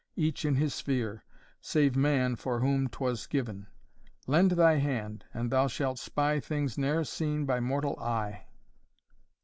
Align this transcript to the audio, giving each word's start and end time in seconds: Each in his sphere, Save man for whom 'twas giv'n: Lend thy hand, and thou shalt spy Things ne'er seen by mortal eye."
Each 0.15 0.45
in 0.45 0.55
his 0.55 0.73
sphere, 0.73 1.23
Save 1.61 1.95
man 1.95 2.35
for 2.35 2.59
whom 2.59 2.87
'twas 2.87 3.27
giv'n: 3.27 3.67
Lend 4.25 4.49
thy 4.49 4.77
hand, 4.77 5.25
and 5.31 5.51
thou 5.51 5.67
shalt 5.67 5.99
spy 5.99 6.39
Things 6.39 6.75
ne'er 6.75 7.03
seen 7.03 7.45
by 7.45 7.59
mortal 7.59 7.99
eye." 7.99 8.47